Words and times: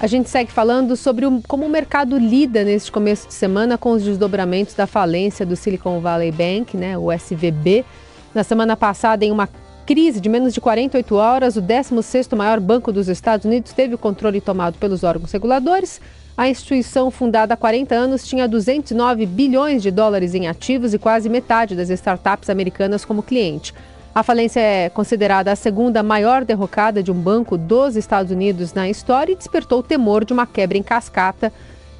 A 0.00 0.06
gente 0.06 0.30
segue 0.30 0.52
falando 0.52 0.96
sobre 0.96 1.26
o, 1.26 1.42
como 1.48 1.66
o 1.66 1.68
mercado 1.68 2.16
lida 2.16 2.62
neste 2.62 2.92
começo 2.92 3.26
de 3.26 3.34
semana 3.34 3.76
com 3.76 3.90
os 3.90 4.04
desdobramentos 4.04 4.72
da 4.74 4.86
falência 4.86 5.44
do 5.44 5.56
Silicon 5.56 5.98
Valley 5.98 6.30
Bank, 6.30 6.76
né, 6.76 6.96
o 6.96 7.10
SVB. 7.10 7.84
Na 8.32 8.44
semana 8.44 8.76
passada, 8.76 9.24
em 9.24 9.32
uma 9.32 9.48
crise 9.84 10.20
de 10.20 10.28
menos 10.28 10.54
de 10.54 10.60
48 10.60 11.16
horas, 11.16 11.56
o 11.56 11.62
16º 11.62 12.36
maior 12.36 12.60
banco 12.60 12.92
dos 12.92 13.08
Estados 13.08 13.44
Unidos 13.44 13.72
teve 13.72 13.96
o 13.96 13.98
controle 13.98 14.40
tomado 14.40 14.78
pelos 14.78 15.02
órgãos 15.02 15.32
reguladores. 15.32 16.00
A 16.36 16.48
instituição, 16.48 17.10
fundada 17.10 17.54
há 17.54 17.56
40 17.56 17.92
anos, 17.96 18.24
tinha 18.24 18.46
209 18.46 19.26
bilhões 19.26 19.82
de 19.82 19.90
dólares 19.90 20.32
em 20.32 20.46
ativos 20.46 20.94
e 20.94 20.98
quase 20.98 21.28
metade 21.28 21.74
das 21.74 21.90
startups 21.90 22.48
americanas 22.48 23.04
como 23.04 23.20
cliente. 23.20 23.74
A 24.18 24.22
falência 24.24 24.58
é 24.58 24.88
considerada 24.88 25.52
a 25.52 25.54
segunda 25.54 26.02
maior 26.02 26.44
derrocada 26.44 27.04
de 27.04 27.12
um 27.12 27.14
banco 27.14 27.56
dos 27.56 27.94
Estados 27.94 28.32
Unidos 28.32 28.74
na 28.74 28.88
história 28.88 29.32
e 29.32 29.36
despertou 29.36 29.78
o 29.78 29.82
temor 29.84 30.24
de 30.24 30.32
uma 30.32 30.44
quebra 30.44 30.76
em 30.76 30.82
cascata, 30.82 31.52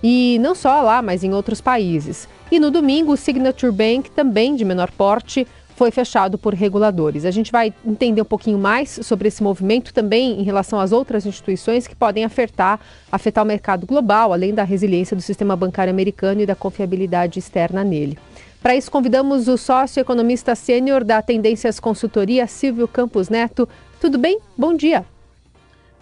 e 0.02 0.36
não 0.40 0.52
só 0.52 0.82
lá, 0.82 1.00
mas 1.00 1.22
em 1.22 1.32
outros 1.32 1.60
países. 1.60 2.28
E 2.50 2.58
no 2.58 2.72
domingo, 2.72 3.12
o 3.12 3.16
Signature 3.16 3.70
Bank, 3.70 4.10
também 4.10 4.56
de 4.56 4.64
menor 4.64 4.90
porte, 4.90 5.46
foi 5.76 5.92
fechado 5.92 6.36
por 6.36 6.54
reguladores. 6.54 7.24
A 7.24 7.30
gente 7.30 7.52
vai 7.52 7.72
entender 7.86 8.20
um 8.20 8.24
pouquinho 8.24 8.58
mais 8.58 8.98
sobre 9.04 9.28
esse 9.28 9.40
movimento 9.40 9.94
também 9.94 10.40
em 10.40 10.42
relação 10.42 10.80
às 10.80 10.90
outras 10.90 11.24
instituições 11.24 11.86
que 11.86 11.94
podem 11.94 12.24
afetar, 12.24 12.80
afetar 13.12 13.44
o 13.44 13.46
mercado 13.46 13.86
global, 13.86 14.32
além 14.32 14.52
da 14.52 14.64
resiliência 14.64 15.14
do 15.14 15.22
sistema 15.22 15.54
bancário 15.54 15.92
americano 15.92 16.40
e 16.40 16.46
da 16.46 16.56
confiabilidade 16.56 17.38
externa 17.38 17.84
nele. 17.84 18.18
Para 18.60 18.74
isso, 18.74 18.90
convidamos 18.90 19.46
o 19.46 19.56
sócio 19.56 20.00
economista 20.00 20.54
sênior 20.54 21.04
da 21.04 21.22
Tendências 21.22 21.78
Consultoria, 21.78 22.46
Silvio 22.46 22.88
Campos 22.88 23.28
Neto. 23.28 23.68
Tudo 24.00 24.18
bem? 24.18 24.40
Bom 24.56 24.74
dia. 24.74 25.04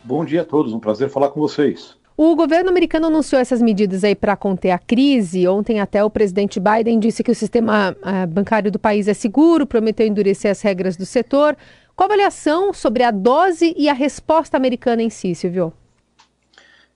Bom 0.03 0.25
dia 0.25 0.43
a 0.43 0.45
todos, 0.45 0.73
um 0.73 0.81
prazer 0.81 1.11
falar 1.11 1.29
com 1.29 1.41
vocês. 1.41 1.97
O 2.17 2.35
governo 2.35 2.71
americano 2.71 3.09
anunciou 3.09 3.39
essas 3.39 3.61
medidas 3.61 4.03
aí 4.03 4.15
para 4.15 4.35
conter 4.37 4.71
a 4.71 4.79
crise. 4.79 5.47
Ontem 5.47 5.81
até 5.81 6.03
o 6.03 6.09
presidente 6.09 6.59
Biden 6.59 6.99
disse 6.99 7.23
que 7.23 7.31
o 7.31 7.35
sistema 7.35 7.95
uh, 8.01 8.27
bancário 8.27 8.73
do 8.73 8.79
país 8.79 9.07
é 9.07 9.13
seguro, 9.13 9.67
prometeu 9.67 10.07
endurecer 10.07 10.51
as 10.51 10.63
regras 10.63 10.97
do 10.97 11.05
setor. 11.05 11.55
Qual 11.95 12.09
a 12.09 12.13
avaliação 12.13 12.73
sobre 12.73 13.03
a 13.03 13.11
dose 13.11 13.75
e 13.77 13.87
a 13.87 13.93
resposta 13.93 14.57
americana 14.57 15.03
em 15.03 15.11
si, 15.11 15.35
Silvio? 15.35 15.75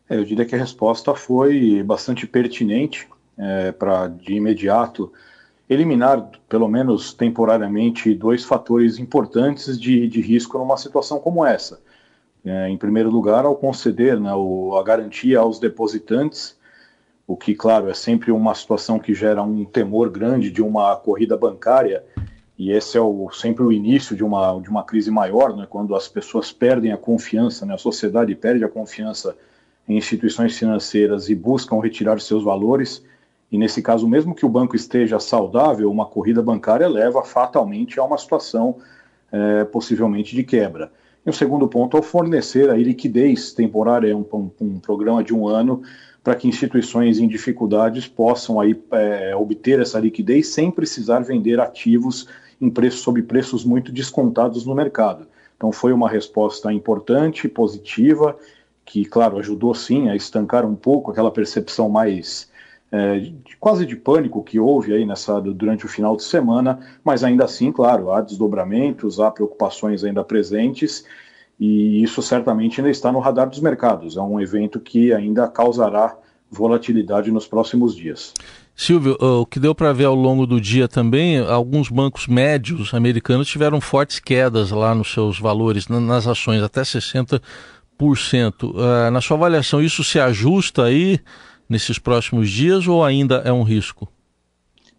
É, 0.09 0.17
eu 0.17 0.25
diria 0.25 0.47
que 0.47 0.55
a 0.55 0.59
resposta 0.59 1.15
foi 1.15 1.83
bastante 1.83 2.27
pertinente 2.27 3.07
é, 3.37 3.73
para 3.73 4.09
de 4.09 4.35
imediato 4.35 5.13
eliminar, 5.71 6.29
pelo 6.49 6.67
menos 6.67 7.15
temporariamente, 7.15 8.13
dois 8.13 8.45
fatores 8.45 8.99
importantes 8.99 9.81
de, 9.81 10.09
de 10.09 10.21
risco 10.21 10.59
numa 10.59 10.77
situação 10.77 11.21
como 11.21 11.47
essa. 11.47 11.81
É, 12.45 12.69
em 12.69 12.77
primeiro 12.77 13.09
lugar, 13.09 13.45
ao 13.45 13.55
conceder 13.55 14.19
né, 14.19 14.35
o, 14.35 14.77
a 14.77 14.83
garantia 14.83 15.39
aos 15.39 15.61
depositantes, 15.61 16.59
o 17.25 17.37
que, 17.37 17.55
claro, 17.55 17.89
é 17.89 17.95
sempre 17.95 18.33
uma 18.33 18.53
situação 18.53 18.99
que 18.99 19.15
gera 19.15 19.43
um 19.45 19.65
temor 19.65 20.11
grande 20.11 20.51
de 20.51 20.61
uma 20.61 20.97
corrida 20.97 21.37
bancária, 21.37 22.03
e 22.59 22.73
esse 22.73 22.99
é 22.99 23.01
o, 23.01 23.31
sempre 23.31 23.63
o 23.63 23.71
início 23.71 24.17
de 24.17 24.25
uma, 24.25 24.61
de 24.61 24.69
uma 24.69 24.83
crise 24.83 25.11
maior, 25.11 25.57
né, 25.57 25.69
quando 25.71 25.95
as 25.95 26.09
pessoas 26.09 26.51
perdem 26.51 26.91
a 26.91 26.97
confiança, 26.97 27.65
né, 27.65 27.75
a 27.75 27.79
sociedade 27.79 28.35
perde 28.35 28.65
a 28.65 28.69
confiança 28.69 29.37
em 29.89 29.97
instituições 29.97 30.59
financeiras 30.59 31.29
e 31.29 31.35
buscam 31.37 31.79
retirar 31.79 32.19
seus 32.21 32.43
valores 32.43 33.05
e 33.51 33.59
nesse 33.59 33.83
caso, 33.83 34.09
mesmo 34.09 34.35
que 34.35 34.47
o 34.47 34.49
banco 34.49 34.77
esteja 34.77 35.19
saudável, 35.19 35.91
uma 35.91 36.07
corrida 36.07 36.41
bancária 36.41 36.89
leva 36.89 37.23
fatalmente 37.25 37.99
a 37.99 38.05
uma 38.05 38.17
situação 38.17 38.77
é, 39.33 39.65
possivelmente 39.65 40.37
de 40.37 40.45
quebra. 40.45 40.93
E 41.27 41.31
o 41.31 41.33
segundo 41.33 41.67
ponto 41.67 41.97
é 41.97 42.03
fornecer 42.03 42.71
aí 42.71 42.83
liquidez 42.83 43.53
temporária, 43.53 44.17
um, 44.17 44.25
um, 44.33 44.51
um 44.61 44.79
programa 44.79 45.23
de 45.23 45.35
um 45.35 45.49
ano, 45.49 45.83
para 46.23 46.35
que 46.35 46.47
instituições 46.47 47.19
em 47.19 47.27
dificuldades 47.27 48.07
possam 48.07 48.61
aí, 48.61 48.81
é, 48.93 49.35
obter 49.35 49.81
essa 49.81 49.99
liquidez 49.99 50.49
sem 50.49 50.71
precisar 50.71 51.21
vender 51.21 51.59
ativos 51.59 52.29
em 52.61 52.71
preços, 52.71 53.01
sob 53.01 53.23
preços 53.23 53.65
muito 53.65 53.91
descontados 53.91 54.65
no 54.65 54.75
mercado. 54.75 55.27
Então 55.57 55.73
foi 55.73 55.93
uma 55.93 56.09
resposta 56.09 56.73
importante, 56.73 57.49
positiva, 57.49 58.37
que, 58.85 59.05
claro, 59.05 59.39
ajudou 59.39 59.75
sim 59.75 60.09
a 60.09 60.17
estancar 60.17 60.65
um 60.65 60.75
pouco 60.75 61.11
aquela 61.11 61.31
percepção 61.31 61.89
mais 61.89 62.50
é, 62.93 63.19
de, 63.21 63.57
quase 63.59 63.87
de 63.87 63.95
pânico 63.95 64.43
que 64.43 64.59
houve 64.59 64.93
aí 64.93 65.07
nessa, 65.07 65.41
durante 65.41 65.87
o 65.87 65.89
final 65.89 66.17
de 66.17 66.25
semana, 66.25 66.81
mas 67.05 67.23
ainda 67.23 67.45
assim, 67.45 67.71
claro, 67.71 68.11
há 68.11 68.21
desdobramentos, 68.21 69.21
há 69.21 69.31
preocupações 69.31 70.03
ainda 70.03 70.25
presentes, 70.25 71.05
e 71.59 72.03
isso 72.03 72.23
certamente 72.23 72.81
ainda 72.81 72.91
está 72.91 73.13
no 73.13 73.19
radar 73.19 73.49
dos 73.49 73.61
mercados. 73.61 74.17
É 74.17 74.21
um 74.21 74.41
evento 74.41 74.81
que 74.81 75.13
ainda 75.13 75.47
causará 75.47 76.17
volatilidade 76.51 77.31
nos 77.31 77.47
próximos 77.47 77.95
dias. 77.95 78.35
Silvio, 78.75 79.17
o 79.21 79.45
que 79.45 79.61
deu 79.61 79.75
para 79.75 79.93
ver 79.93 80.07
ao 80.07 80.15
longo 80.15 80.47
do 80.47 80.59
dia 80.59 80.89
também, 80.89 81.39
alguns 81.39 81.91
bancos 81.91 82.27
médios 82.27 82.95
americanos 82.95 83.47
tiveram 83.47 83.79
fortes 83.81 84.19
quedas 84.19 84.71
lá 84.71 84.95
nos 84.95 85.13
seus 85.13 85.39
valores, 85.39 85.87
nas 85.87 86.27
ações, 86.27 86.63
até 86.63 86.81
60%. 86.81 87.41
Uh, 88.63 89.11
na 89.13 89.21
sua 89.21 89.37
avaliação, 89.37 89.83
isso 89.83 90.03
se 90.03 90.19
ajusta 90.19 90.85
aí 90.85 91.21
nesses 91.71 91.99
próximos 91.99 92.51
dias 92.51 92.89
ou 92.89 93.05
ainda 93.05 93.37
é 93.37 93.53
um 93.53 93.63
risco? 93.63 94.09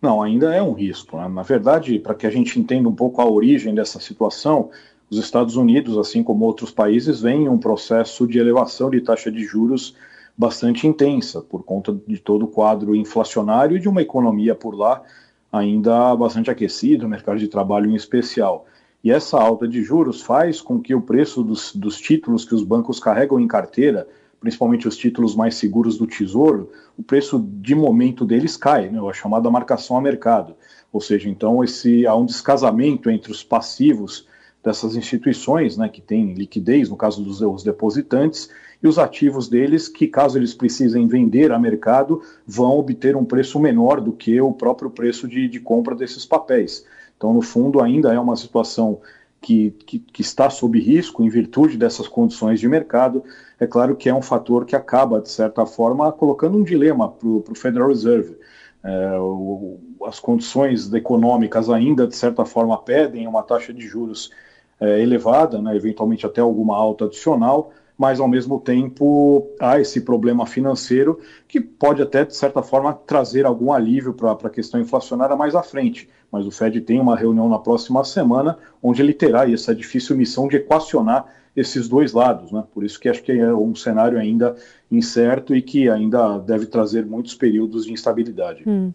Não, 0.01 0.21
ainda 0.21 0.55
é 0.55 0.63
um 0.63 0.73
risco. 0.73 1.17
Né? 1.17 1.27
Na 1.27 1.43
verdade, 1.43 1.99
para 1.99 2.15
que 2.15 2.25
a 2.25 2.31
gente 2.31 2.59
entenda 2.59 2.89
um 2.89 2.95
pouco 2.95 3.21
a 3.21 3.29
origem 3.29 3.75
dessa 3.75 3.99
situação, 3.99 4.71
os 5.09 5.19
Estados 5.19 5.57
Unidos, 5.57 5.97
assim 5.97 6.23
como 6.23 6.45
outros 6.45 6.71
países, 6.71 7.21
vêm 7.21 7.49
um 7.49 7.57
processo 7.57 8.25
de 8.25 8.39
elevação 8.39 8.89
de 8.89 9.01
taxa 9.01 9.31
de 9.31 9.43
juros 9.43 9.93
bastante 10.35 10.87
intensa, 10.87 11.41
por 11.41 11.63
conta 11.63 11.95
de 12.07 12.17
todo 12.17 12.45
o 12.45 12.47
quadro 12.47 12.95
inflacionário 12.95 13.77
e 13.77 13.79
de 13.79 13.89
uma 13.89 14.01
economia 14.01 14.55
por 14.55 14.73
lá 14.73 15.03
ainda 15.51 16.15
bastante 16.15 16.49
aquecida, 16.49 17.05
o 17.05 17.09
mercado 17.09 17.37
de 17.37 17.47
trabalho 17.47 17.91
em 17.91 17.95
especial. 17.95 18.65
E 19.03 19.11
essa 19.11 19.37
alta 19.37 19.67
de 19.67 19.83
juros 19.83 20.21
faz 20.21 20.61
com 20.61 20.79
que 20.79 20.95
o 20.95 21.01
preço 21.01 21.43
dos, 21.43 21.75
dos 21.75 21.99
títulos 21.99 22.45
que 22.45 22.55
os 22.55 22.63
bancos 22.63 22.99
carregam 22.99 23.39
em 23.39 23.47
carteira 23.47 24.07
principalmente 24.41 24.87
os 24.87 24.97
títulos 24.97 25.35
mais 25.35 25.55
seguros 25.55 25.97
do 25.97 26.07
Tesouro, 26.07 26.71
o 26.97 27.03
preço 27.03 27.39
de 27.39 27.75
momento 27.75 28.25
deles 28.25 28.57
cai, 28.57 28.89
né, 28.89 28.99
a 28.99 29.13
chamada 29.13 29.49
marcação 29.49 29.95
a 29.95 30.01
mercado. 30.01 30.55
Ou 30.91 30.99
seja, 30.99 31.29
então 31.29 31.63
esse, 31.63 32.05
há 32.07 32.15
um 32.15 32.25
descasamento 32.25 33.09
entre 33.09 33.31
os 33.31 33.43
passivos 33.43 34.27
dessas 34.63 34.95
instituições, 34.95 35.77
né, 35.77 35.87
que 35.87 36.01
têm 36.01 36.33
liquidez, 36.33 36.89
no 36.89 36.97
caso 36.97 37.23
dos 37.23 37.63
depositantes, 37.63 38.49
e 38.81 38.87
os 38.87 38.97
ativos 38.97 39.47
deles, 39.47 39.87
que 39.87 40.07
caso 40.07 40.39
eles 40.39 40.55
precisem 40.55 41.07
vender 41.07 41.51
a 41.51 41.59
mercado, 41.59 42.21
vão 42.45 42.77
obter 42.77 43.15
um 43.15 43.23
preço 43.23 43.59
menor 43.59 44.01
do 44.01 44.11
que 44.11 44.41
o 44.41 44.51
próprio 44.51 44.89
preço 44.89 45.27
de, 45.27 45.47
de 45.47 45.59
compra 45.59 45.93
desses 45.93 46.25
papéis. 46.25 46.83
Então, 47.15 47.31
no 47.31 47.43
fundo, 47.43 47.79
ainda 47.79 48.11
é 48.11 48.19
uma 48.19 48.35
situação 48.35 48.99
que, 49.39 49.71
que, 49.85 49.99
que, 49.99 50.21
está 50.21 50.49
sob 50.49 50.79
risco 50.79 51.23
em 51.23 51.29
virtude 51.29 51.77
dessas 51.77 52.07
condições 52.07 52.59
de 52.59 52.67
mercado, 52.67 53.23
é 53.61 53.67
claro 53.67 53.95
que 53.95 54.09
é 54.09 54.13
um 54.13 54.23
fator 54.23 54.65
que 54.65 54.75
acaba, 54.75 55.21
de 55.21 55.29
certa 55.29 55.67
forma, 55.67 56.11
colocando 56.11 56.57
um 56.57 56.63
dilema 56.63 57.09
para 57.11 57.27
o 57.27 57.55
Federal 57.55 57.89
Reserve. 57.89 58.35
É, 58.83 59.19
o, 59.19 59.79
as 60.03 60.19
condições 60.19 60.91
econômicas 60.91 61.69
ainda, 61.69 62.07
de 62.07 62.15
certa 62.15 62.43
forma, 62.43 62.75
pedem 62.81 63.27
uma 63.27 63.43
taxa 63.43 63.71
de 63.71 63.87
juros 63.87 64.31
é, 64.79 64.99
elevada, 64.99 65.61
né, 65.61 65.75
eventualmente 65.75 66.25
até 66.25 66.41
alguma 66.41 66.75
alta 66.75 67.05
adicional, 67.05 67.71
mas 67.95 68.19
ao 68.19 68.27
mesmo 68.27 68.59
tempo 68.59 69.47
há 69.59 69.79
esse 69.79 70.01
problema 70.01 70.47
financeiro 70.47 71.19
que 71.47 71.61
pode 71.61 72.01
até, 72.01 72.25
de 72.25 72.35
certa 72.35 72.63
forma, 72.63 72.95
trazer 73.05 73.45
algum 73.45 73.71
alívio 73.71 74.11
para 74.11 74.31
a 74.31 74.49
questão 74.49 74.81
inflacionária 74.81 75.35
mais 75.35 75.53
à 75.53 75.61
frente. 75.61 76.09
Mas 76.31 76.47
o 76.47 76.51
Fed 76.51 76.81
tem 76.81 76.99
uma 76.99 77.15
reunião 77.15 77.47
na 77.47 77.59
próxima 77.59 78.03
semana, 78.03 78.57
onde 78.81 79.03
ele 79.03 79.13
terá 79.13 79.47
essa 79.47 79.75
difícil 79.75 80.17
missão 80.17 80.47
de 80.47 80.55
equacionar 80.55 81.40
esses 81.55 81.87
dois 81.87 82.13
lados. 82.13 82.51
Né? 82.51 82.63
Por 82.73 82.83
isso 82.83 82.99
que 82.99 83.09
acho 83.09 83.23
que 83.23 83.31
é 83.31 83.53
um 83.53 83.75
cenário 83.75 84.19
ainda 84.19 84.55
incerto 84.91 85.55
e 85.55 85.61
que 85.61 85.89
ainda 85.89 86.39
deve 86.39 86.65
trazer 86.65 87.05
muitos 87.05 87.35
períodos 87.35 87.85
de 87.85 87.93
instabilidade. 87.93 88.63
Hum. 88.67 88.91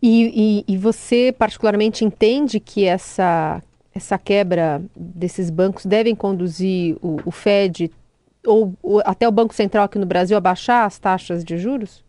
E, 0.00 0.64
e, 0.68 0.74
e, 0.74 0.76
você 0.76 1.34
particularmente 1.36 2.04
entende 2.04 2.60
que 2.60 2.84
essa, 2.84 3.60
essa 3.92 4.16
quebra 4.16 4.80
desses 4.96 5.50
bancos 5.50 5.84
devem 5.84 6.14
conduzir 6.14 6.96
o, 7.02 7.16
o 7.24 7.32
Fed 7.32 7.90
ou, 8.46 8.72
ou 8.80 9.02
até 9.04 9.26
o 9.26 9.32
Banco 9.32 9.52
Central 9.52 9.84
aqui 9.84 9.98
no 9.98 10.06
Brasil 10.06 10.36
a 10.36 10.40
baixar 10.40 10.84
as 10.84 11.00
taxas 11.00 11.44
de 11.44 11.58
juros? 11.58 12.04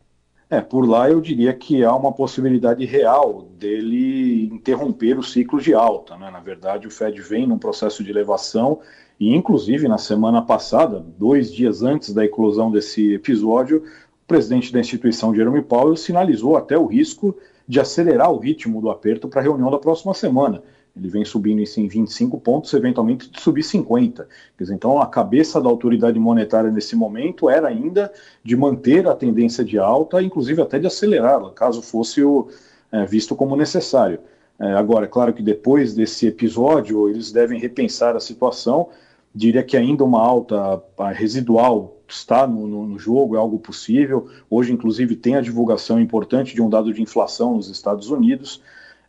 É, 0.51 0.61
por 0.61 0.87
lá 0.87 1.09
eu 1.09 1.21
diria 1.21 1.53
que 1.53 1.83
há 1.83 1.95
uma 1.95 2.11
possibilidade 2.11 2.83
real 2.83 3.47
dele 3.57 4.45
interromper 4.45 5.17
o 5.17 5.23
ciclo 5.23 5.61
de 5.61 5.73
alta. 5.73 6.17
Né? 6.17 6.31
Na 6.31 6.39
verdade, 6.39 6.87
o 6.87 6.91
Fed 6.91 7.21
vem 7.21 7.45
num 7.45 7.59
processo 7.59 8.03
de 8.03 8.09
elevação 8.09 8.79
e, 9.19 9.35
inclusive, 9.35 9.87
na 9.87 9.97
semana 9.97 10.41
passada, 10.41 11.03
dois 11.17 11.51
dias 11.51 11.83
antes 11.83 12.13
da 12.13 12.23
eclosão 12.23 12.71
desse 12.71 13.13
episódio, 13.13 13.83
o 14.23 14.27
presidente 14.27 14.71
da 14.71 14.79
instituição, 14.79 15.35
Jerome 15.35 15.61
Powell, 15.61 15.95
sinalizou 15.95 16.55
até 16.55 16.77
o 16.77 16.85
risco 16.85 17.35
de 17.67 17.79
acelerar 17.79 18.31
o 18.31 18.37
ritmo 18.37 18.81
do 18.81 18.89
aperto 18.89 19.27
para 19.27 19.41
a 19.41 19.43
reunião 19.43 19.69
da 19.69 19.77
próxima 19.77 20.13
semana. 20.13 20.63
Ele 20.95 21.07
vem 21.07 21.23
subindo 21.23 21.61
em 21.61 21.87
25 21.87 22.39
pontos, 22.39 22.73
eventualmente 22.73 23.29
de 23.29 23.39
subir 23.39 23.63
50. 23.63 24.27
Quer 24.57 24.63
dizer, 24.63 24.73
então 24.73 25.01
a 25.01 25.07
cabeça 25.07 25.61
da 25.61 25.69
autoridade 25.69 26.17
monetária 26.17 26.71
nesse 26.71 26.95
momento 26.95 27.49
era 27.49 27.67
ainda 27.67 28.11
de 28.43 28.55
manter 28.55 29.07
a 29.07 29.15
tendência 29.15 29.63
de 29.63 29.77
alta, 29.77 30.21
inclusive 30.21 30.61
até 30.61 30.79
de 30.79 30.87
acelerá-la, 30.87 31.51
caso 31.51 31.81
fosse 31.81 32.23
o, 32.23 32.47
é, 32.91 33.05
visto 33.05 33.35
como 33.35 33.55
necessário. 33.55 34.19
É, 34.59 34.73
agora, 34.73 35.05
é 35.05 35.07
claro 35.07 35.33
que 35.33 35.41
depois 35.41 35.93
desse 35.93 36.27
episódio, 36.27 37.09
eles 37.09 37.31
devem 37.31 37.59
repensar 37.59 38.15
a 38.15 38.19
situação. 38.19 38.89
Diria 39.33 39.63
que 39.63 39.77
ainda 39.77 40.03
uma 40.03 40.21
alta 40.21 40.81
residual 41.13 41.97
está 42.07 42.47
no, 42.47 42.67
no, 42.67 42.87
no, 42.87 42.99
jogo, 42.99 43.35
é 43.35 43.39
algo 43.39 43.59
possível. 43.59 44.27
Hoje, 44.49 44.73
inclusive, 44.73 45.15
tem 45.15 45.35
a 45.35 45.41
divulgação 45.41 45.99
importante 45.99 46.55
de 46.55 46.61
um 46.61 46.69
dado 46.69 46.93
de 46.93 47.01
inflação 47.01 47.55
nos 47.55 47.69
Estados 47.69 48.09
Unidos. 48.09 48.61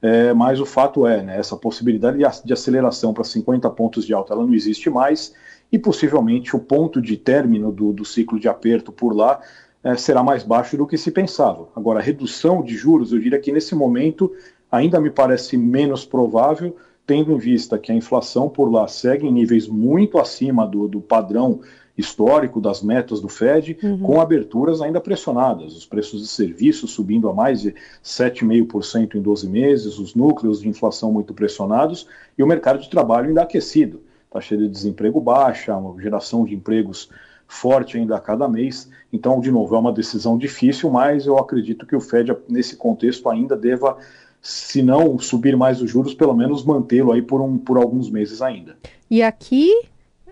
É, 0.02 0.32
mas 0.32 0.60
o 0.60 0.66
fato 0.66 1.06
é, 1.06 1.22
né, 1.22 1.38
essa 1.38 1.56
possibilidade 1.56 2.18
de 2.44 2.52
aceleração 2.52 3.12
para 3.12 3.22
50 3.22 3.68
pontos 3.70 4.06
de 4.06 4.14
alta 4.14 4.32
ela 4.32 4.46
não 4.46 4.54
existe 4.54 4.88
mais 4.88 5.34
e 5.70 5.78
possivelmente 5.78 6.56
o 6.56 6.58
ponto 6.58 7.02
de 7.02 7.18
término 7.18 7.70
do, 7.70 7.92
do 7.92 8.02
ciclo 8.02 8.40
de 8.40 8.48
aperto 8.48 8.90
por 8.90 9.14
lá 9.14 9.40
é, 9.84 9.94
será 9.96 10.22
mais 10.22 10.42
baixo 10.42 10.76
do 10.76 10.86
que 10.86 10.96
se 10.96 11.10
pensava. 11.10 11.68
Agora, 11.76 12.00
a 12.00 12.02
redução 12.02 12.62
de 12.62 12.74
juros, 12.76 13.12
eu 13.12 13.18
diria 13.18 13.38
que 13.38 13.52
nesse 13.52 13.74
momento 13.74 14.32
ainda 14.70 15.00
me 15.00 15.10
parece 15.10 15.56
menos 15.56 16.04
provável, 16.04 16.76
tendo 17.10 17.32
em 17.32 17.38
vista 17.38 17.76
que 17.76 17.90
a 17.90 17.94
inflação 17.94 18.48
por 18.48 18.70
lá 18.70 18.86
segue 18.86 19.26
em 19.26 19.32
níveis 19.32 19.66
muito 19.66 20.16
acima 20.16 20.64
do, 20.64 20.86
do 20.86 21.00
padrão 21.00 21.58
histórico 21.98 22.60
das 22.60 22.84
metas 22.84 23.20
do 23.20 23.28
Fed, 23.28 23.76
uhum. 23.82 23.98
com 23.98 24.20
aberturas 24.20 24.80
ainda 24.80 25.00
pressionadas, 25.00 25.76
os 25.76 25.84
preços 25.84 26.22
de 26.22 26.28
serviços 26.28 26.92
subindo 26.92 27.28
a 27.28 27.34
mais 27.34 27.62
de 27.62 27.74
7,5% 28.04 29.16
em 29.16 29.20
12 29.20 29.48
meses, 29.48 29.98
os 29.98 30.14
núcleos 30.14 30.60
de 30.60 30.68
inflação 30.68 31.12
muito 31.12 31.34
pressionados 31.34 32.06
e 32.38 32.44
o 32.44 32.46
mercado 32.46 32.78
de 32.78 32.88
trabalho 32.88 33.26
ainda 33.26 33.42
aquecido. 33.42 34.04
Taxa 34.30 34.56
de 34.56 34.68
desemprego 34.68 35.20
baixa, 35.20 35.76
uma 35.76 36.00
geração 36.00 36.44
de 36.44 36.54
empregos 36.54 37.10
forte 37.48 37.98
ainda 37.98 38.14
a 38.14 38.20
cada 38.20 38.46
mês. 38.48 38.88
Então, 39.12 39.40
de 39.40 39.50
novo, 39.50 39.74
é 39.74 39.78
uma 39.80 39.92
decisão 39.92 40.38
difícil, 40.38 40.88
mas 40.90 41.26
eu 41.26 41.36
acredito 41.36 41.84
que 41.84 41.96
o 41.96 42.00
Fed, 42.00 42.36
nesse 42.48 42.76
contexto, 42.76 43.28
ainda 43.28 43.56
deva, 43.56 43.98
se 44.40 44.82
não 44.82 45.18
subir 45.18 45.56
mais 45.56 45.82
os 45.82 45.90
juros, 45.90 46.14
pelo 46.14 46.34
menos 46.34 46.64
mantê-lo 46.64 47.12
aí 47.12 47.22
por, 47.22 47.40
um, 47.40 47.58
por 47.58 47.76
alguns 47.76 48.10
meses 48.10 48.40
ainda. 48.40 48.76
E 49.10 49.22
aqui 49.22 49.70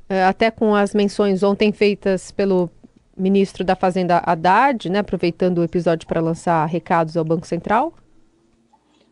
é, 0.08 0.24
até 0.24 0.50
com 0.50 0.74
as 0.74 0.94
menções 0.94 1.42
ontem 1.42 1.70
feitas 1.70 2.30
pelo 2.30 2.70
ministro 3.16 3.64
da 3.64 3.76
Fazenda 3.76 4.18
Haddad, 4.18 4.88
né, 4.88 5.00
aproveitando 5.00 5.58
o 5.58 5.64
episódio 5.64 6.06
para 6.08 6.20
lançar 6.20 6.64
recados 6.66 7.16
ao 7.16 7.24
Banco 7.24 7.46
Central? 7.46 7.92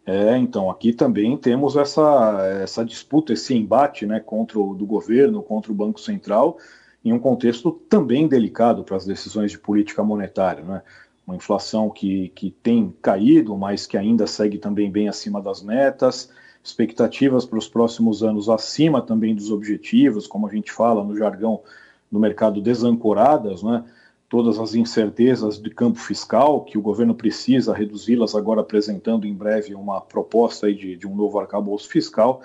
É, 0.06 0.38
então, 0.38 0.70
aqui 0.70 0.92
também 0.92 1.36
temos 1.36 1.76
essa, 1.76 2.38
essa 2.62 2.84
disputa, 2.84 3.32
esse 3.32 3.54
embate 3.54 4.06
né, 4.06 4.20
contra 4.20 4.58
o 4.58 4.72
do 4.72 4.86
governo, 4.86 5.42
contra 5.42 5.72
o 5.72 5.74
Banco 5.74 6.00
Central, 6.00 6.58
em 7.04 7.12
um 7.12 7.18
contexto 7.18 7.72
também 7.72 8.28
delicado 8.28 8.84
para 8.84 8.96
as 8.96 9.04
decisões 9.04 9.50
de 9.50 9.58
política 9.58 10.02
monetária. 10.04 10.62
Né? 10.62 10.82
Uma 11.26 11.36
inflação 11.36 11.90
que, 11.90 12.28
que 12.30 12.50
tem 12.50 12.94
caído, 13.02 13.56
mas 13.56 13.86
que 13.86 13.96
ainda 13.96 14.26
segue 14.26 14.58
também 14.58 14.90
bem 14.90 15.08
acima 15.08 15.42
das 15.42 15.62
metas, 15.62 16.30
expectativas 16.62 17.44
para 17.44 17.58
os 17.58 17.68
próximos 17.68 18.22
anos 18.22 18.48
acima 18.48 19.02
também 19.02 19.34
dos 19.34 19.50
objetivos, 19.50 20.26
como 20.26 20.46
a 20.46 20.50
gente 20.50 20.70
fala 20.70 21.02
no 21.02 21.16
jargão 21.16 21.62
do 22.10 22.18
mercado, 22.18 22.60
desancoradas, 22.60 23.62
né? 23.62 23.84
todas 24.28 24.58
as 24.58 24.74
incertezas 24.74 25.60
de 25.60 25.70
campo 25.70 25.98
fiscal, 25.98 26.64
que 26.64 26.76
o 26.76 26.82
governo 26.82 27.14
precisa 27.14 27.72
reduzi-las, 27.72 28.34
agora 28.34 28.60
apresentando 28.60 29.26
em 29.26 29.34
breve 29.34 29.74
uma 29.74 30.00
proposta 30.00 30.72
de, 30.72 30.96
de 30.96 31.06
um 31.06 31.14
novo 31.14 31.38
arcabouço 31.38 31.88
fiscal, 31.88 32.42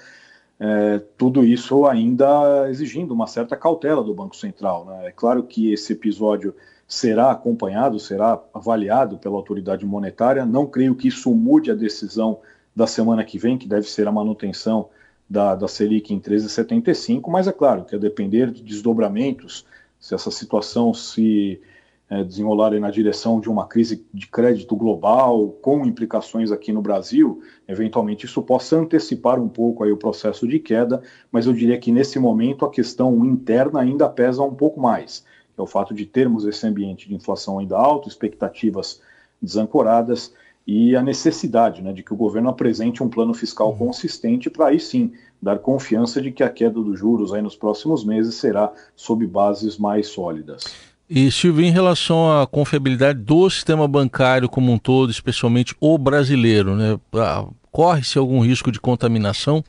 é, 0.60 1.02
tudo 1.18 1.44
isso 1.44 1.88
ainda 1.88 2.70
exigindo 2.70 3.14
uma 3.14 3.26
certa 3.26 3.58
cautela 3.58 4.04
do 4.04 4.14
Banco 4.14 4.36
Central. 4.36 4.86
Né? 4.86 5.08
É 5.08 5.12
claro 5.12 5.42
que 5.44 5.74
esse 5.74 5.94
episódio 5.94 6.54
será 6.92 7.32
acompanhado, 7.32 7.98
será 8.02 8.38
avaliado 8.54 9.18
pela 9.18 9.38
autoridade 9.38 9.86
monetária, 9.86 10.46
não 10.46 10.68
creio 10.68 10.94
que 10.94 11.08
isso 11.08 11.34
mude 11.34 11.72
a 11.72 11.74
decisão 11.74 12.40
da 12.76 12.86
semana 12.86 13.24
que 13.24 13.40
vem, 13.40 13.58
que 13.58 13.66
deve 13.66 13.90
ser 13.90 14.10
a 14.10 14.12
manutenção 14.12 14.90
da, 15.28 15.56
da 15.56 15.70
Selic 15.70 16.14
em 16.14 16.20
13,75, 16.20 17.30
mas 17.30 17.48
é 17.48 17.54
claro 17.54 17.86
que 17.86 17.96
a 17.96 17.98
depender 17.98 18.52
de 18.52 18.62
desdobramentos, 18.62 19.66
se 20.02 20.14
essa 20.14 20.30
situação 20.30 20.94
se 20.94 21.62
é, 22.10 22.26
desenrolar 22.26 22.78
na 22.78 22.92
direção 22.92 23.40
de 23.40 23.50
uma 23.50 23.66
crise 23.68 24.06
de 24.14 24.28
crédito 24.28 24.76
global, 24.76 25.48
com 25.62 25.86
implicações 25.86 26.52
aqui 26.52 26.74
no 26.74 26.82
Brasil, 26.82 27.42
eventualmente 27.70 28.26
isso 28.26 28.42
possa 28.42 28.76
antecipar 28.76 29.40
um 29.40 29.48
pouco 29.48 29.86
aí 29.86 29.94
o 29.94 29.98
processo 29.98 30.46
de 30.46 30.60
queda, 30.60 31.02
mas 31.32 31.48
eu 31.48 31.54
diria 31.54 31.80
que 31.80 31.90
nesse 31.90 32.20
momento 32.20 32.66
a 32.66 32.70
questão 32.70 33.24
interna 33.24 33.80
ainda 33.80 34.10
pesa 34.10 34.44
um 34.44 34.54
pouco 34.54 34.82
mais, 34.82 35.24
é 35.62 35.64
o 35.64 35.68
fato 35.68 35.94
de 35.94 36.06
termos 36.06 36.46
esse 36.46 36.66
ambiente 36.66 37.08
de 37.08 37.16
inflação 37.16 37.60
ainda 37.60 37.78
alto, 37.78 38.10
expectativas 38.10 39.02
desancoradas, 39.42 40.34
e 40.66 40.96
a 40.96 41.02
necessidade 41.02 41.82
né, 41.82 41.92
de 41.92 42.04
que 42.04 42.14
o 42.14 42.18
governo 42.18 42.50
apresente 42.50 43.02
um 43.02 43.10
plano 43.10 43.34
fiscal 43.34 43.72
uhum. 43.72 43.78
consistente 43.78 44.50
para 44.50 44.68
aí 44.68 44.80
sim 44.80 45.12
dar 45.42 45.58
confiança 45.58 46.22
de 46.22 46.32
que 46.32 46.44
a 46.44 46.50
queda 46.50 46.80
dos 46.80 47.00
juros 47.00 47.34
aí 47.34 47.42
nos 47.42 47.56
próximos 47.56 48.06
meses 48.06 48.36
será 48.36 48.72
sob 48.96 49.26
bases 49.26 49.78
mais 49.78 50.08
sólidas. 50.08 50.64
E 51.10 51.30
Silvio, 51.32 51.66
em 51.66 51.72
relação 51.72 52.40
à 52.40 52.48
confiabilidade 52.48 53.20
do 53.20 53.50
sistema 53.50 53.88
bancário 53.88 54.48
como 54.48 54.72
um 54.72 54.78
todo, 54.78 55.10
especialmente 55.10 55.76
o 55.82 55.98
brasileiro, 55.98 56.76
né, 56.76 56.98
corre-se 57.72 58.18
algum 58.18 58.40
risco 58.40 58.72
de 58.72 58.80
contaminação? 58.80 59.64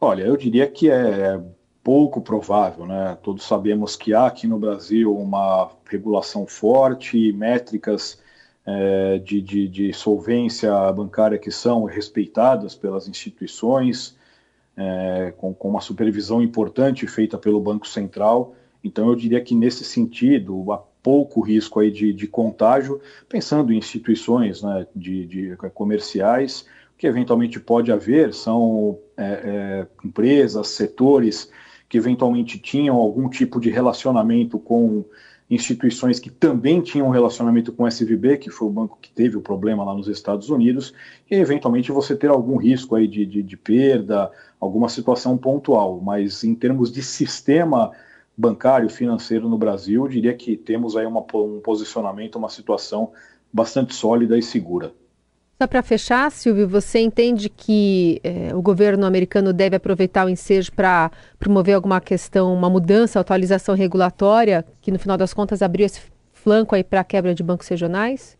Olha, 0.00 0.22
eu 0.22 0.36
diria 0.36 0.66
que 0.66 0.88
é 0.88 1.38
pouco 1.82 2.20
provável, 2.20 2.86
né? 2.86 3.18
Todos 3.22 3.44
sabemos 3.44 3.96
que 3.96 4.14
há 4.14 4.26
aqui 4.26 4.46
no 4.46 4.58
Brasil 4.58 5.14
uma 5.16 5.70
regulação 5.88 6.46
forte, 6.46 7.32
métricas 7.32 8.20
é, 8.64 9.18
de, 9.18 9.40
de, 9.40 9.68
de, 9.68 9.92
solvência 9.92 10.70
bancária 10.92 11.38
que 11.38 11.50
são 11.50 11.84
respeitadas 11.84 12.74
pelas 12.74 13.08
instituições, 13.08 14.16
é, 14.76 15.34
com, 15.36 15.52
com, 15.52 15.68
uma 15.68 15.80
supervisão 15.80 16.40
importante 16.40 17.06
feita 17.06 17.36
pelo 17.36 17.60
Banco 17.60 17.86
Central. 17.86 18.54
Então, 18.84 19.08
eu 19.08 19.16
diria 19.16 19.40
que 19.40 19.54
nesse 19.54 19.84
sentido, 19.84 20.72
há 20.72 20.78
pouco 21.02 21.40
risco 21.40 21.80
aí 21.80 21.90
de, 21.90 22.12
de 22.12 22.28
contágio, 22.28 23.00
pensando 23.28 23.72
em 23.72 23.78
instituições 23.78 24.62
né, 24.62 24.86
de, 24.94 25.26
de 25.26 25.56
comerciais, 25.74 26.64
o 26.94 26.98
que 26.98 27.08
eventualmente 27.08 27.58
pode 27.58 27.90
haver 27.90 28.32
são 28.32 28.96
é, 29.16 29.24
é 29.24 30.06
empresas, 30.06 30.68
setores 30.68 31.50
que 31.92 31.98
eventualmente 31.98 32.58
tinham 32.58 32.96
algum 32.96 33.28
tipo 33.28 33.60
de 33.60 33.68
relacionamento 33.68 34.58
com 34.58 35.04
instituições 35.50 36.18
que 36.18 36.30
também 36.30 36.80
tinham 36.80 37.10
relacionamento 37.10 37.70
com 37.70 37.82
o 37.82 37.86
SVB, 37.86 38.38
que 38.38 38.48
foi 38.48 38.66
o 38.66 38.70
banco 38.70 38.96
que 38.98 39.10
teve 39.10 39.36
o 39.36 39.42
problema 39.42 39.84
lá 39.84 39.92
nos 39.92 40.08
Estados 40.08 40.48
Unidos, 40.48 40.94
e 41.30 41.34
eventualmente 41.34 41.92
você 41.92 42.16
ter 42.16 42.30
algum 42.30 42.56
risco 42.56 42.96
aí 42.96 43.06
de, 43.06 43.26
de, 43.26 43.42
de 43.42 43.56
perda, 43.58 44.30
alguma 44.58 44.88
situação 44.88 45.36
pontual, 45.36 46.00
mas 46.00 46.42
em 46.44 46.54
termos 46.54 46.90
de 46.90 47.02
sistema 47.02 47.92
bancário 48.34 48.88
financeiro 48.88 49.46
no 49.46 49.58
Brasil, 49.58 50.08
diria 50.08 50.32
que 50.32 50.56
temos 50.56 50.96
aí 50.96 51.04
uma, 51.04 51.22
um 51.34 51.60
posicionamento, 51.60 52.36
uma 52.36 52.48
situação 52.48 53.12
bastante 53.52 53.94
sólida 53.94 54.38
e 54.38 54.42
segura. 54.42 54.94
Só 55.62 55.66
para 55.68 55.80
fechar, 55.80 56.28
Silvio, 56.32 56.66
você 56.66 56.98
entende 56.98 57.48
que 57.48 58.20
eh, 58.24 58.50
o 58.52 58.60
governo 58.60 59.06
americano 59.06 59.52
deve 59.52 59.76
aproveitar 59.76 60.26
o 60.26 60.28
ensejo 60.28 60.72
para 60.72 61.08
promover 61.38 61.76
alguma 61.76 62.00
questão, 62.00 62.52
uma 62.52 62.68
mudança, 62.68 63.20
atualização 63.20 63.76
regulatória, 63.76 64.66
que 64.80 64.90
no 64.90 64.98
final 64.98 65.16
das 65.16 65.32
contas 65.32 65.62
abriu 65.62 65.86
esse 65.86 66.00
flanco 66.32 66.74
aí 66.74 66.82
para 66.82 66.98
a 66.98 67.04
quebra 67.04 67.32
de 67.32 67.44
bancos 67.44 67.68
regionais? 67.68 68.36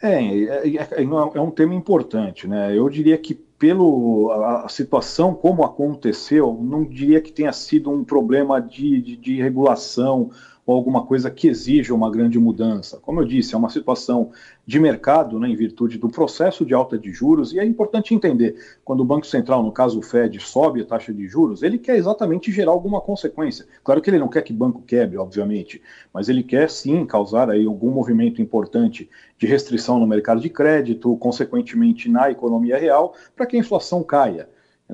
É, 0.00 0.14
é, 0.14 0.76
é, 0.76 1.02
é, 1.02 1.40
um 1.40 1.50
tema 1.50 1.74
importante, 1.74 2.48
né? 2.48 2.74
Eu 2.74 2.88
diria 2.88 3.18
que 3.18 3.34
pelo 3.34 4.30
a, 4.30 4.64
a, 4.64 4.68
situação 4.70 5.34
como 5.34 5.62
aconteceu, 5.62 6.58
não 6.58 6.84
diria 6.84 7.20
que 7.20 7.32
tenha 7.32 7.52
sido 7.52 7.90
um 7.90 8.02
problema 8.02 8.62
de, 8.62 8.98
de, 9.02 9.16
de 9.18 9.42
regulação 9.42 10.30
ou 10.66 10.74
alguma 10.74 11.04
coisa 11.04 11.30
que 11.30 11.48
exija 11.48 11.94
uma 11.94 12.10
grande 12.10 12.38
mudança. 12.38 12.98
Como 12.98 13.20
eu 13.20 13.24
disse, 13.24 13.54
é 13.54 13.58
uma 13.58 13.68
situação 13.68 14.30
de 14.66 14.80
mercado, 14.80 15.38
né, 15.38 15.48
em 15.48 15.54
virtude 15.54 15.98
do 15.98 16.08
processo 16.08 16.64
de 16.64 16.72
alta 16.72 16.98
de 16.98 17.12
juros, 17.12 17.52
e 17.52 17.58
é 17.58 17.64
importante 17.64 18.14
entender, 18.14 18.56
quando 18.82 19.00
o 19.00 19.04
Banco 19.04 19.26
Central, 19.26 19.62
no 19.62 19.70
caso 19.70 19.98
o 19.98 20.02
Fed, 20.02 20.40
sobe 20.40 20.80
a 20.80 20.86
taxa 20.86 21.12
de 21.12 21.28
juros, 21.28 21.62
ele 21.62 21.78
quer 21.78 21.96
exatamente 21.96 22.50
gerar 22.50 22.70
alguma 22.72 23.00
consequência. 23.00 23.66
Claro 23.82 24.00
que 24.00 24.08
ele 24.08 24.18
não 24.18 24.28
quer 24.28 24.42
que 24.42 24.52
banco 24.52 24.80
quebre, 24.82 25.18
obviamente, 25.18 25.82
mas 26.12 26.28
ele 26.28 26.42
quer 26.42 26.70
sim 26.70 27.04
causar 27.04 27.50
aí 27.50 27.66
algum 27.66 27.90
movimento 27.90 28.40
importante 28.40 29.08
de 29.38 29.46
restrição 29.46 29.98
no 29.98 30.06
mercado 30.06 30.40
de 30.40 30.48
crédito, 30.48 31.14
consequentemente 31.18 32.08
na 32.08 32.30
economia 32.30 32.78
real, 32.78 33.14
para 33.36 33.44
que 33.44 33.56
a 33.56 33.60
inflação 33.60 34.02
caia. 34.02 34.48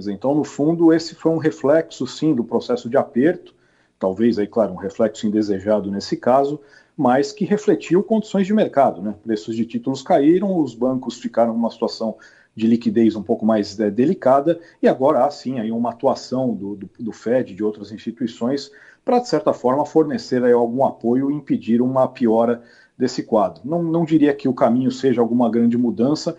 Então, 0.09 0.35
no 0.35 0.45
fundo, 0.45 0.93
esse 0.93 1.15
foi 1.15 1.33
um 1.33 1.39
reflexo, 1.39 2.07
sim, 2.07 2.35
do 2.35 2.45
processo 2.45 2.89
de 2.89 2.97
aperto, 2.97 3.55
talvez 4.01 4.39
aí, 4.39 4.47
claro, 4.47 4.73
um 4.73 4.77
reflexo 4.77 5.27
indesejado 5.27 5.91
nesse 5.91 6.17
caso, 6.17 6.59
mas 6.97 7.31
que 7.33 7.45
refletiu 7.45 8.03
condições 8.03 8.47
de 8.47 8.55
mercado, 8.55 9.01
né? 9.03 9.15
Preços 9.23 9.55
de 9.55 9.65
títulos 9.67 10.03
caíram, 10.03 10.59
os 10.59 10.75
bancos 10.75 11.21
ficaram 11.21 11.53
numa 11.53 11.71
situação 11.71 12.17
de 12.57 12.67
liquidez 12.67 13.15
um 13.15 13.23
pouco 13.23 13.47
mais 13.47 13.79
é, 13.79 13.91
delicada, 13.91 14.59
e 14.83 14.89
agora 14.89 15.25
há 15.25 15.31
sim 15.31 15.61
aí 15.61 15.71
uma 15.71 15.91
atuação 15.91 16.53
do, 16.55 16.75
do, 16.75 16.91
do 16.99 17.13
Fed 17.13 17.53
e 17.53 17.55
de 17.55 17.63
outras 17.63 17.93
instituições 17.93 18.73
para, 19.05 19.21
de 19.21 19.29
certa 19.29 19.53
forma, 19.53 19.87
fornecer 19.87 20.43
aí 20.43 20.53
algum 20.53 20.85
apoio 20.85 21.31
e 21.31 21.35
impedir 21.35 21.81
uma 21.81 22.09
piora 22.09 22.63
desse 22.99 23.23
quadro. 23.23 23.63
Não, 23.65 23.83
não 23.83 24.05
diria 24.05 24.35
que 24.35 24.49
o 24.49 24.55
caminho 24.55 24.91
seja 24.91 25.21
alguma 25.21 25.51
grande 25.51 25.79
mudança, 25.79 26.37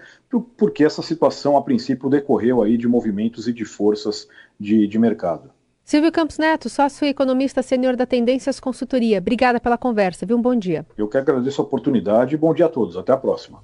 porque 0.58 0.84
essa 0.84 1.01
situação, 1.01 1.58
a 1.58 1.62
princípio, 1.62 2.10
decorreu 2.10 2.62
aí 2.62 2.77
de 2.77 2.88
movimentos 2.88 3.48
e 3.48 3.53
de 3.53 3.65
forças 3.65 4.27
de, 4.60 4.88
de 4.88 5.00
mercado. 5.00 5.50
Silvio 5.91 6.10
Campos 6.10 6.38
Neto, 6.38 6.69
sócio 6.69 7.05
e 7.05 7.10
economista 7.10 7.62
sênior 7.62 7.98
da 7.98 8.05
Tendências 8.05 8.62
Consultoria. 8.62 9.17
Obrigada 9.17 9.60
pela 9.60 9.77
conversa, 9.77 10.25
viu? 10.25 10.38
Um 10.38 10.41
bom 10.41 10.55
dia. 10.55 10.86
Eu 10.98 11.05
que 11.10 11.17
agradeço 11.17 11.62
a 11.62 11.65
oportunidade 11.65 12.33
e 12.33 12.38
bom 12.38 12.53
dia 12.53 12.67
a 12.67 12.69
todos. 12.69 12.95
Até 12.95 13.12
a 13.12 13.17
próxima. 13.17 13.62